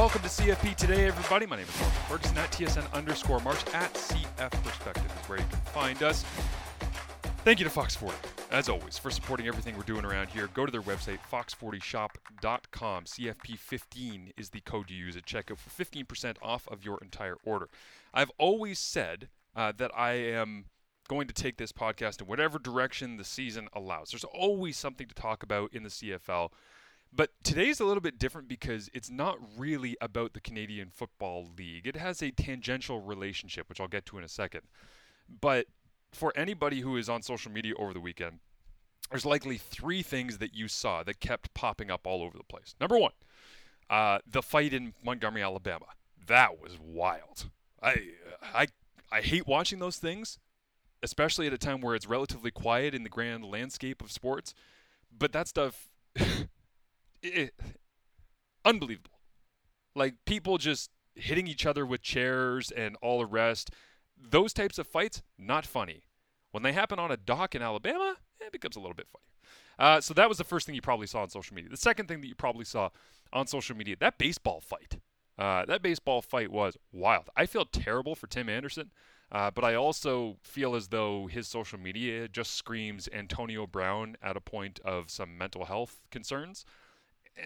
[0.00, 1.44] Welcome to CFP Today, everybody.
[1.44, 5.44] My name is Marshall Ferguson at TSN underscore Marsh at CF Perspective is where you
[5.50, 6.24] can find us.
[7.44, 8.16] Thank you to Fox 40,
[8.50, 10.48] as always, for supporting everything we're doing around here.
[10.54, 13.04] Go to their website, fox40shop.com.
[13.04, 17.68] CFP15 is the code you use at checkout for 15% off of your entire order.
[18.14, 20.64] I've always said uh, that I am
[21.08, 24.12] going to take this podcast in whatever direction the season allows.
[24.12, 26.52] There's always something to talk about in the CFL.
[27.12, 31.86] But today's a little bit different because it's not really about the Canadian Football League.
[31.86, 34.62] It has a tangential relationship, which I'll get to in a second.
[35.40, 35.66] But
[36.12, 38.38] for anybody who is on social media over the weekend,
[39.10, 42.76] there's likely three things that you saw that kept popping up all over the place.
[42.80, 43.12] Number one,
[43.88, 45.86] uh, the fight in Montgomery, Alabama.
[46.26, 47.50] That was wild.
[47.82, 48.10] I
[48.54, 48.68] I
[49.10, 50.38] I hate watching those things,
[51.02, 54.54] especially at a time where it's relatively quiet in the grand landscape of sports.
[55.16, 55.88] But that stuff
[57.22, 57.54] it,
[58.64, 59.20] unbelievable.
[59.94, 63.70] Like people just hitting each other with chairs and all the rest.
[64.16, 66.04] Those types of fights, not funny.
[66.50, 69.24] When they happen on a dock in Alabama, it becomes a little bit funnier.
[69.78, 71.70] Uh, so that was the first thing you probably saw on social media.
[71.70, 72.90] The second thing that you probably saw
[73.32, 74.98] on social media, that baseball fight.
[75.38, 77.30] Uh, that baseball fight was wild.
[77.34, 78.90] I feel terrible for Tim Anderson,
[79.32, 84.36] uh, but I also feel as though his social media just screams Antonio Brown at
[84.36, 86.66] a point of some mental health concerns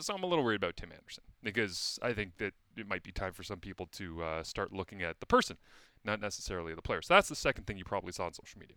[0.00, 3.12] so I'm a little worried about Tim Anderson because I think that it might be
[3.12, 5.56] time for some people to uh, start looking at the person,
[6.04, 7.02] not necessarily the player.
[7.02, 8.76] So that's the second thing you probably saw on social media.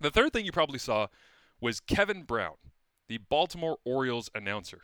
[0.00, 1.08] The third thing you probably saw
[1.60, 2.56] was Kevin Brown,
[3.08, 4.82] the Baltimore Orioles announcer,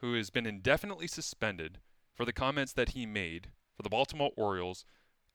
[0.00, 1.78] who has been indefinitely suspended
[2.14, 4.84] for the comments that he made for the Baltimore Orioles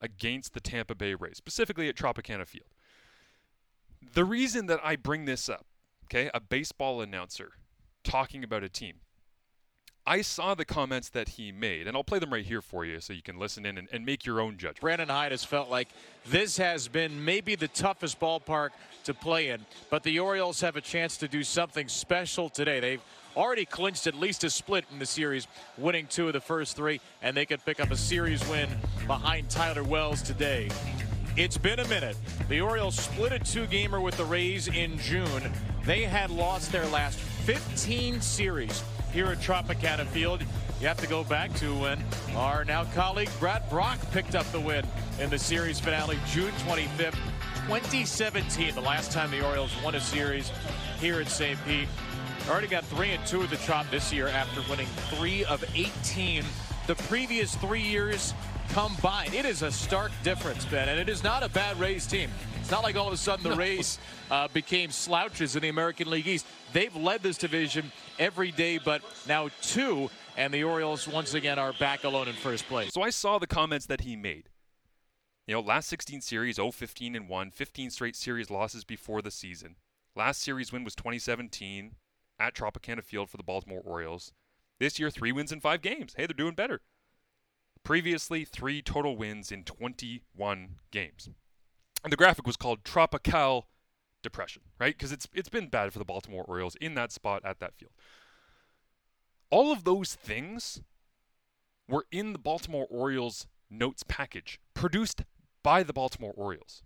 [0.02, 2.69] against the Tampa Bay Rays, specifically at Tropicana Field.
[4.14, 5.65] The reason that I bring this up,
[6.05, 7.53] okay, a baseball announcer
[8.03, 8.97] talking about a team,
[10.08, 12.99] I saw the comments that he made, and I'll play them right here for you
[12.99, 14.82] so you can listen in and, and, make your own judgment.
[14.82, 15.88] Brandon Hyde has felt like
[16.27, 18.70] this has been maybe the toughest ballpark
[19.05, 22.80] to play in, but the Orioles have a chance to do something special today.
[22.80, 23.02] They've
[23.36, 27.02] already clinched at least a split in the series, winning two of the first three,
[27.23, 28.70] and they could pick up a series win
[29.08, 30.70] behind Tyler Wells today.
[31.36, 32.15] It's been a minute.
[32.48, 35.52] The Orioles split a two gamer with the Rays in June.
[35.83, 38.83] They had lost their last 15 series
[39.15, 40.43] here at Tropicana Field.
[40.81, 42.03] You have to go back to when
[42.36, 44.86] our now colleague Brad Brach picked up the win
[45.21, 47.15] in the series finale June 25th,
[47.65, 50.52] 2017, the last time the Orioles won a series
[50.99, 51.58] here at St.
[51.65, 51.87] Pete.
[52.49, 56.43] Already got three and two at the Trop this year after winning three of 18
[56.86, 58.33] the previous three years
[58.73, 59.33] combined.
[59.33, 62.30] It is a stark difference, Ben, and it is not a bad Rays team.
[62.65, 63.58] It's not like all of a sudden the no.
[63.58, 63.99] Rays
[64.31, 66.48] uh, became slouches in the American League East.
[66.73, 71.73] They've led this division every day, but now two, and the Orioles once again are
[71.73, 72.92] back alone in first place.
[72.92, 74.49] So I saw the comments that he made.
[75.45, 79.30] You know, last 16 series, 0 15 and 1, 15 straight series losses before the
[79.30, 79.76] season.
[80.15, 81.92] Last series win was 2017
[82.39, 84.33] at Tropicana Field for the Baltimore Orioles.
[84.80, 86.15] This year, three wins in five games.
[86.17, 86.82] Hey, they're doing better.
[87.83, 91.30] Previously, three total wins in 21 games.
[92.05, 93.66] And the graphic was called Tropical
[94.21, 94.95] Depression, right?
[94.95, 97.93] Because it's it's been bad for the Baltimore Orioles in that spot at that field.
[99.49, 100.83] All of those things
[101.89, 105.23] were in the Baltimore Orioles notes package produced
[105.64, 106.83] by the Baltimore Orioles.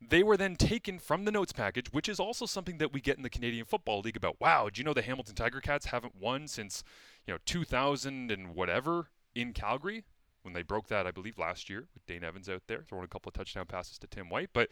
[0.00, 3.18] They were then taken from the notes package, which is also something that we get
[3.18, 4.40] in the Canadian Football League about.
[4.40, 6.82] Wow, do you know the Hamilton Tiger Cats haven't won since,
[7.26, 10.04] you know, 2000 and whatever in Calgary?
[10.46, 13.08] When they broke that, I believe, last year with Dane Evans out there throwing a
[13.08, 14.50] couple of touchdown passes to Tim White.
[14.54, 14.70] But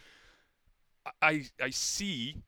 [1.20, 2.44] I I see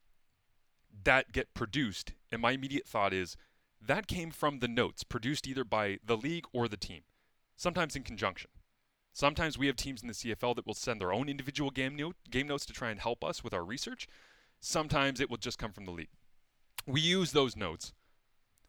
[1.04, 3.36] that get produced, and my immediate thought is
[3.82, 7.02] that came from the notes produced either by the league or the team,
[7.56, 8.50] sometimes in conjunction.
[9.12, 12.16] Sometimes we have teams in the CFL that will send their own individual game note,
[12.30, 14.06] game notes to try and help us with our research.
[14.60, 16.10] Sometimes it will just come from the league.
[16.86, 17.92] We use those notes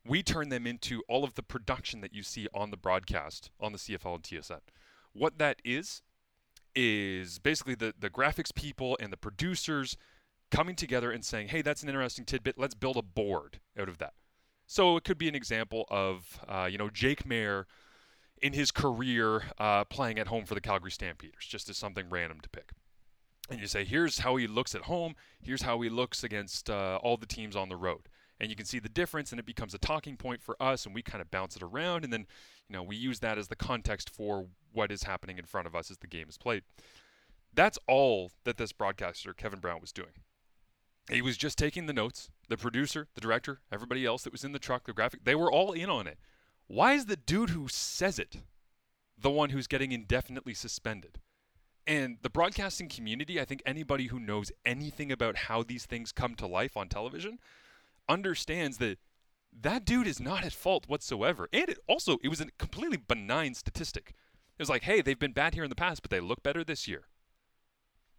[0.08, 3.72] we turn them into all of the production that you see on the broadcast on
[3.72, 4.60] the CFL and TSN.
[5.14, 6.02] What that is,
[6.76, 9.98] is basically the, the graphics people and the producers
[10.52, 12.58] coming together and saying, hey, that's an interesting tidbit.
[12.58, 14.14] Let's build a board out of that.
[14.68, 17.66] So it could be an example of, uh, you know, Jake Maier
[18.42, 22.40] in his career uh, playing at home for the Calgary Stampeders, just as something random
[22.42, 22.72] to pick.
[23.50, 27.00] And you say, here's how he looks at home, here's how he looks against uh,
[27.02, 29.74] all the teams on the road and you can see the difference and it becomes
[29.74, 32.26] a talking point for us and we kind of bounce it around and then
[32.68, 35.76] you know we use that as the context for what is happening in front of
[35.76, 36.64] us as the game is played.
[37.54, 40.12] That's all that this broadcaster kevin brown was doing.
[41.10, 44.52] He was just taking the notes the producer the director everybody else that was in
[44.52, 46.20] the truck the graphic they were all in on it.
[46.68, 48.38] Why is the dude who says it
[49.20, 51.20] the one who's getting indefinitely suspended?
[51.88, 56.36] And the broadcasting community, I think anybody who knows anything about how these things come
[56.36, 57.40] to life on television
[58.10, 59.00] understands that
[59.62, 61.48] that dude is not at fault whatsoever.
[61.52, 64.14] And it also, it was a completely benign statistic.
[64.58, 66.64] It was like, hey, they've been bad here in the past, but they look better
[66.64, 67.08] this year.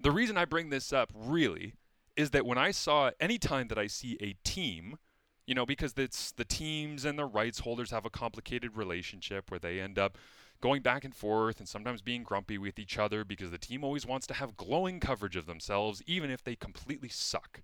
[0.00, 1.75] The reason I bring this up really
[2.17, 4.99] is that when I saw any time that I see a team,
[5.46, 9.61] you know, because it's the teams and the rights holders have a complicated relationship where
[9.61, 10.19] they end up
[10.61, 14.05] going back and forth and sometimes being grumpy with each other because the team always
[14.05, 17.62] wants to have glowing coverage of themselves, even if they completely suck.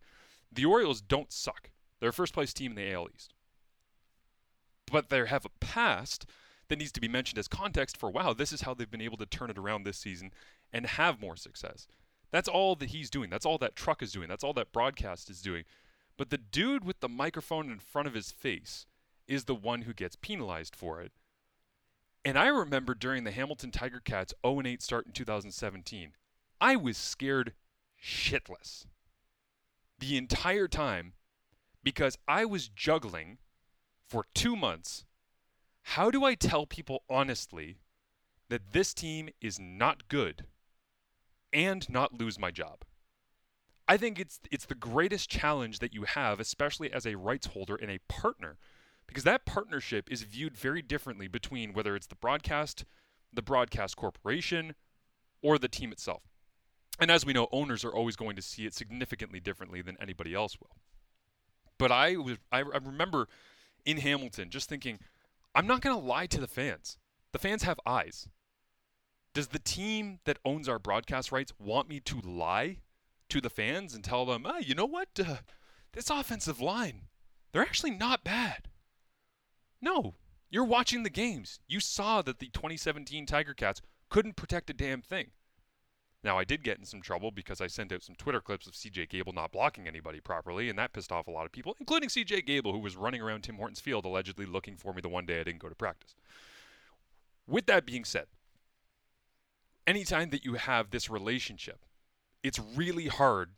[0.53, 1.70] The Orioles don't suck.
[2.00, 3.35] They're a first place team in the AL East.
[4.91, 6.26] But they have a past
[6.69, 9.17] that needs to be mentioned as context for wow, this is how they've been able
[9.19, 10.31] to turn it around this season
[10.73, 11.87] and have more success.
[12.31, 13.31] That's all that he's doing.
[13.31, 14.29] That's all that truck is doing.
[14.29, 15.64] That's all that broadcast is doing.
[16.17, 18.87] But the dude with the microphone in front of his face
[19.26, 21.12] is the one who gets penalized for it.
[22.25, 26.12] And I remember during the Hamilton Tiger Cats 0 8 start in 2017,
[26.61, 27.52] I was scared
[28.02, 28.87] shitless
[29.99, 31.12] the entire time
[31.85, 33.39] because I was juggling
[34.09, 35.05] for two months.
[35.83, 37.77] How do I tell people honestly
[38.49, 40.47] that this team is not good
[41.53, 42.85] and not lose my job?
[43.87, 47.77] I think it's it's the greatest challenge that you have, especially as a rights holder
[47.77, 48.57] and a partner,
[49.07, 52.87] because that partnership is viewed very differently between whether it's the broadcast,
[53.31, 54.75] the broadcast corporation,
[55.43, 56.23] or the team itself.
[56.99, 60.33] And as we know, owners are always going to see it significantly differently than anybody
[60.33, 60.77] else will.
[61.79, 63.29] But I was I, I remember
[63.85, 64.99] in Hamilton just thinking,
[65.55, 66.99] I'm not going to lie to the fans.
[67.32, 68.29] The fans have eyes.
[69.35, 72.79] Does the team that owns our broadcast rights want me to lie
[73.29, 75.09] to the fans and tell them, ah, you know what?
[75.19, 75.38] Uh,
[75.93, 77.03] this offensive line,
[77.53, 78.69] they're actually not bad.
[79.81, 80.15] No,
[80.50, 81.59] you're watching the games.
[81.67, 85.32] You saw that the 2017 Tiger Cats couldn't protect a damn thing.
[86.25, 88.73] Now, I did get in some trouble because I sent out some Twitter clips of
[88.73, 92.09] CJ Gable not blocking anybody properly, and that pissed off a lot of people, including
[92.09, 95.26] CJ Gable, who was running around Tim Hortons Field allegedly looking for me the one
[95.26, 96.15] day I didn't go to practice.
[97.47, 98.26] With that being said,
[99.87, 101.85] anytime that you have this relationship
[102.44, 103.55] it's really hard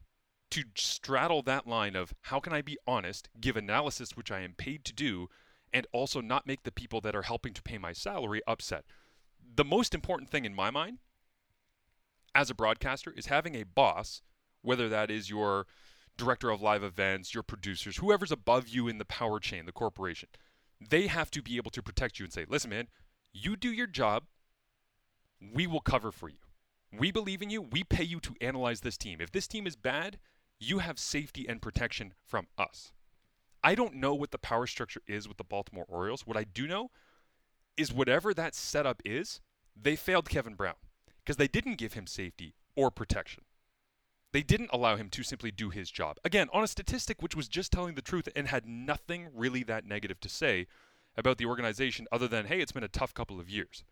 [0.48, 4.54] to straddle that line of how can I be honest, give analysis, which I am
[4.56, 5.28] paid to do,
[5.72, 8.84] and also not make the people that are helping to pay my salary upset.
[9.56, 10.98] The most important thing in my mind
[12.36, 14.20] as a broadcaster is having a boss,
[14.60, 15.66] whether that is your
[16.18, 20.28] director of live events, your producers, whoever's above you in the power chain, the corporation.
[20.78, 22.88] They have to be able to protect you and say, listen, man,
[23.32, 24.24] you do your job,
[25.40, 26.36] we will cover for you.
[26.92, 27.62] We believe in you.
[27.62, 29.22] We pay you to analyze this team.
[29.22, 30.18] If this team is bad,
[30.60, 32.92] you have safety and protection from us.
[33.64, 36.26] I don't know what the power structure is with the Baltimore Orioles.
[36.26, 36.90] What I do know
[37.78, 39.40] is whatever that setup is,
[39.74, 40.76] they failed Kevin Brown
[41.26, 43.42] because they didn't give him safety or protection.
[44.32, 46.18] They didn't allow him to simply do his job.
[46.24, 49.84] Again, on a statistic which was just telling the truth and had nothing really that
[49.84, 50.66] negative to say
[51.16, 53.84] about the organization other than, hey, it's been a tough couple of years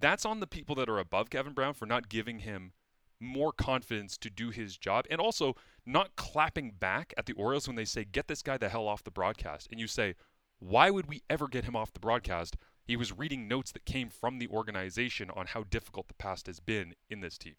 [0.00, 2.72] that's on the people that are above Kevin Brown for not giving him
[3.20, 7.76] more confidence to do his job and also not clapping back at the Orioles when
[7.76, 9.68] they say, get this guy the hell off the broadcast.
[9.70, 10.14] And you say,
[10.60, 12.56] why would we ever get him off the broadcast?
[12.88, 16.58] He was reading notes that came from the organization on how difficult the past has
[16.58, 17.54] been in this team.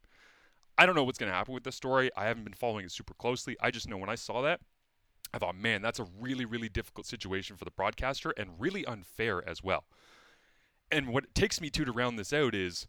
[0.77, 2.09] I don't know what's going to happen with this story.
[2.17, 3.55] I haven't been following it super closely.
[3.61, 4.59] I just know when I saw that,
[5.33, 9.47] I thought, man, that's a really, really difficult situation for the broadcaster and really unfair
[9.47, 9.85] as well
[10.91, 12.87] and what it takes me to to round this out is,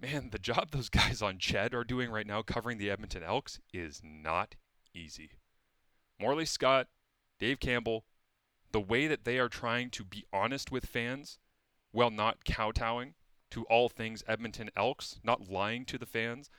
[0.00, 3.60] man, the job those guys on CHED are doing right now covering the Edmonton Elks
[3.72, 4.54] is not
[4.94, 5.32] easy.
[6.20, 6.88] Morley Scott,
[7.38, 8.04] Dave Campbell,
[8.72, 11.38] the way that they are trying to be honest with fans
[11.94, 13.14] while not kowtowing
[13.50, 16.50] to all things Edmonton Elks, not lying to the fans,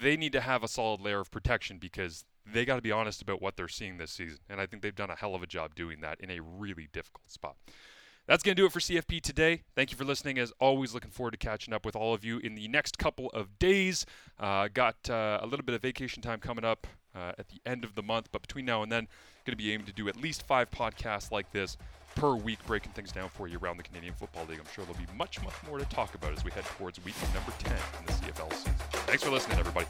[0.00, 3.20] they need to have a solid layer of protection because they got to be honest
[3.20, 4.38] about what they're seeing this season.
[4.48, 6.88] And I think they've done a hell of a job doing that in a really
[6.92, 7.56] difficult spot.
[8.28, 9.62] That's going to do it for CFP today.
[9.74, 10.38] Thank you for listening.
[10.38, 13.30] As always, looking forward to catching up with all of you in the next couple
[13.30, 14.06] of days.
[14.38, 17.84] Uh, got uh, a little bit of vacation time coming up uh, at the end
[17.84, 19.08] of the month, but between now and then,
[19.44, 21.76] going to be aiming to do at least five podcasts like this
[22.18, 24.58] per week, breaking things down for you around the Canadian Football League.
[24.58, 27.14] I'm sure there'll be much, much more to talk about as we head towards week
[27.32, 28.74] number 10 in the CFL season.
[29.06, 29.86] Thanks for listening, everybody.